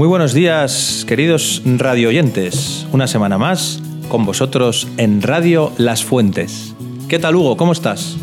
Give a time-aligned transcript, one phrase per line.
[0.00, 2.86] Muy buenos días, queridos radioyentes.
[2.90, 6.74] Una semana más con vosotros en Radio Las Fuentes.
[7.06, 7.58] ¿Qué tal, Hugo?
[7.58, 8.16] ¿Cómo estás?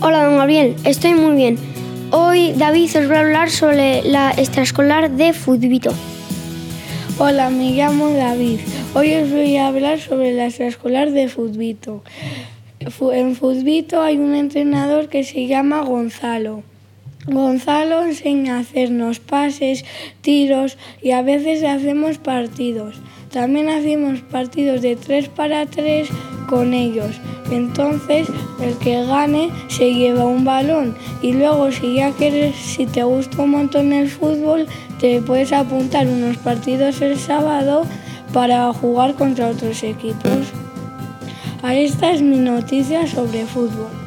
[0.00, 0.76] Hola, don Gabriel.
[0.84, 1.58] Estoy muy bien.
[2.12, 5.92] Hoy David os va a hablar sobre la extraescolar de Futbito.
[7.18, 8.60] Hola, me llamo David.
[8.94, 12.04] Hoy os voy a hablar sobre la extraescolar de Futbito.
[12.78, 16.62] En Futbito hay un entrenador que se llama Gonzalo.
[17.26, 19.84] Gonzalo enseña a hacernos pases,
[20.22, 22.96] tiros y a veces hacemos partidos.
[23.30, 26.08] También hacemos partidos de 3 para 3
[26.48, 27.20] con ellos.
[27.52, 28.26] Entonces
[28.60, 33.42] el que gane se lleva un balón y luego si ya quieres, si te gusta
[33.42, 34.66] un montón el fútbol,
[34.98, 37.86] te puedes apuntar unos partidos el sábado
[38.32, 40.52] para jugar contra otros equipos.
[41.62, 44.01] Esta es mi noticia sobre fútbol.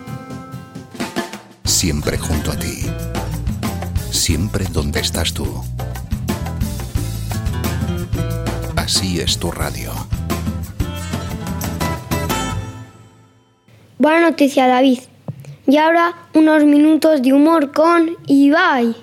[1.85, 2.81] Siempre junto a ti.
[4.09, 5.45] Siempre donde estás tú.
[8.75, 9.91] Así es tu radio.
[13.99, 14.97] Buena noticia, David.
[15.67, 18.95] Y ahora unos minutos de humor con Ibai.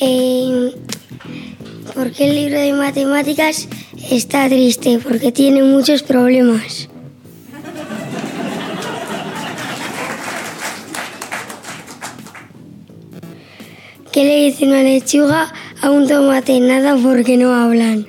[0.00, 0.74] Eh,
[1.94, 3.68] ¿Por qué el libro de matemáticas
[4.10, 4.98] está triste?
[4.98, 6.88] Porque tiene muchos problemas.
[14.18, 16.58] ¿Qué le dice una lechuga a un tomate?
[16.58, 18.04] Nada porque no hablan.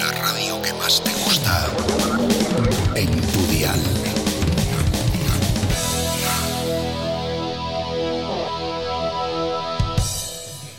[0.00, 1.68] La radio que más te gusta.
[2.96, 3.78] En tu dial.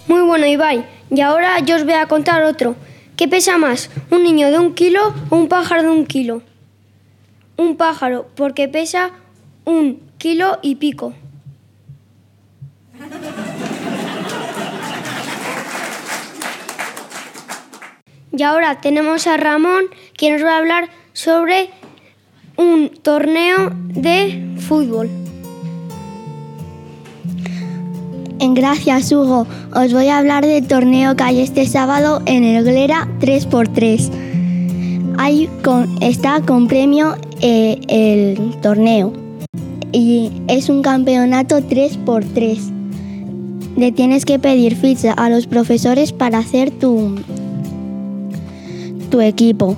[0.07, 0.85] Muy bueno, Ibai.
[1.09, 2.75] Y ahora yo os voy a contar otro.
[3.21, 3.91] ¿Qué pesa más?
[4.09, 6.41] ¿Un niño de un kilo o un pájaro de un kilo?
[7.55, 9.11] Un pájaro, porque pesa
[9.63, 11.13] un kilo y pico.
[18.35, 19.83] Y ahora tenemos a Ramón,
[20.17, 21.69] que nos va a hablar sobre
[22.57, 25.20] un torneo de fútbol.
[28.41, 29.45] En Gracias, Hugo.
[29.75, 34.09] Os voy a hablar del torneo que hay este sábado en el Glera 3x3.
[35.19, 39.13] Hay con, está con premio eh, el torneo
[39.91, 42.57] y es un campeonato 3x3.
[43.77, 47.17] Le tienes que pedir ficha a los profesores para hacer tu,
[49.11, 49.75] tu equipo.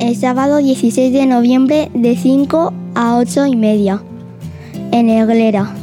[0.00, 4.02] El sábado 16 de noviembre de 5 a 8 y media
[4.90, 5.81] en el Glera.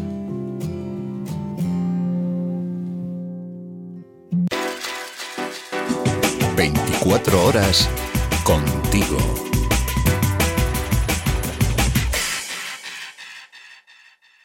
[7.01, 7.89] Cuatro horas
[8.43, 9.17] contigo.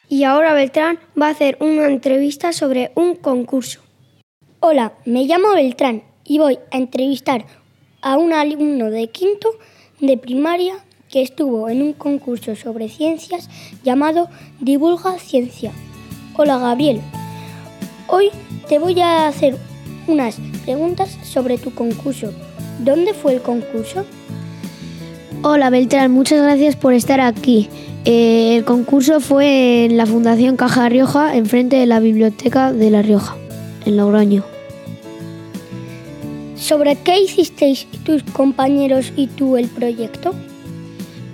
[0.07, 3.81] Y ahora Beltrán va a hacer una entrevista sobre un concurso.
[4.61, 7.45] Hola, me llamo Beltrán y voy a entrevistar
[8.01, 9.49] a un alumno de quinto
[9.99, 10.75] de primaria
[11.09, 13.49] que estuvo en un concurso sobre ciencias
[13.83, 14.29] llamado
[14.61, 15.73] Divulga Ciencia.
[16.37, 17.01] Hola Gabriel,
[18.07, 18.29] hoy
[18.69, 19.57] te voy a hacer
[20.07, 22.33] unas preguntas sobre tu concurso.
[22.79, 24.03] ¿Dónde fue el concurso?
[25.43, 27.69] Hola Beltrán, muchas gracias por estar aquí.
[28.03, 33.03] Eh, el concurso fue en la Fundación Caja Rioja, enfrente de la Biblioteca de La
[33.03, 33.35] Rioja,
[33.85, 34.43] en Logroño.
[36.55, 40.33] ¿Sobre qué hicisteis tus compañeros y tú el proyecto?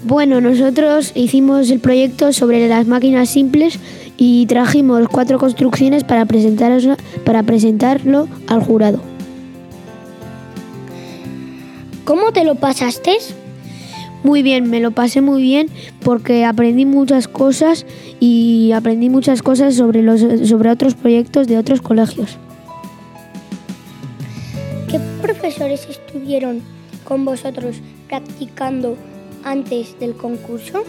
[0.04, 3.80] Bueno, nosotros hicimos el proyecto sobre las máquinas simples
[4.18, 6.26] y trajimos cuatro construcciones para,
[7.24, 9.11] para presentarlo al jurado.
[12.12, 13.14] ¿Cómo te lo pasaste?
[14.22, 15.70] Muy bien, me lo pasé muy bien
[16.04, 17.86] porque aprendí muchas cosas
[18.20, 22.38] y aprendí muchas cosas sobre, los, sobre otros proyectos de otros colegios.
[24.90, 26.60] ¿Qué profesores estuvieron
[27.06, 27.78] con vosotros
[28.10, 28.98] practicando
[29.46, 30.84] antes del concurso?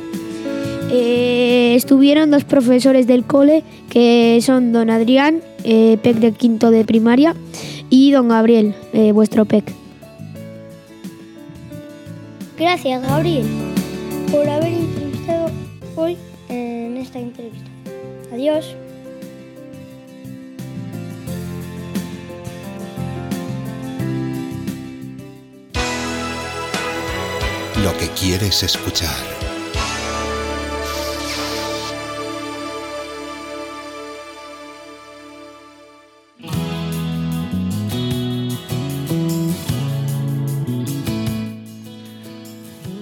[0.90, 6.84] Eh, estuvieron dos profesores del cole que son don Adrián, eh, PEC de quinto de
[6.84, 7.36] primaria,
[7.90, 9.82] y don Gabriel, eh, vuestro PEC.
[12.58, 13.46] Gracias, Gabriel,
[14.30, 15.50] por haber entrevistado
[15.96, 16.16] hoy
[16.48, 17.70] en esta entrevista.
[18.32, 18.76] Adiós.
[27.82, 29.41] Lo que quieres escuchar.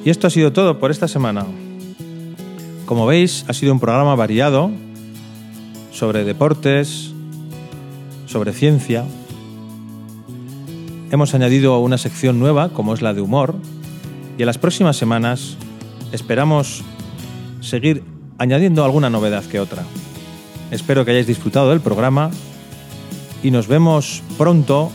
[0.05, 1.47] Y esto ha sido todo por esta semana.
[2.87, 4.71] Como veis, ha sido un programa variado
[5.93, 7.13] sobre deportes,
[8.27, 9.05] sobre ciencia.
[11.11, 13.57] Hemos añadido una sección nueva, como es la de humor,
[14.39, 15.57] y en las próximas semanas
[16.13, 16.83] esperamos
[17.61, 18.03] seguir
[18.39, 19.85] añadiendo alguna novedad que otra.
[20.71, 22.31] Espero que hayáis disfrutado del programa
[23.43, 24.91] y nos vemos pronto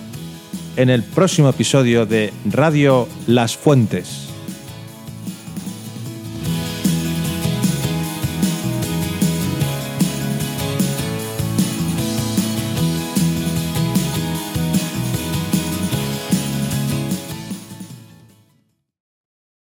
[0.78, 4.25] en el próximo episodio de Radio Las Fuentes.